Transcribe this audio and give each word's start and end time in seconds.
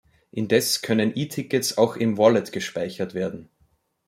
Indes 0.31 0.81
können 0.81 1.11
E-Tickets 1.15 1.77
auch 1.77 1.95
in 1.95 2.17
Wallet 2.17 2.51
gespeichert 2.51 3.13
werden. 3.13 3.51